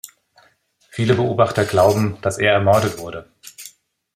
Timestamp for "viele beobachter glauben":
0.89-2.17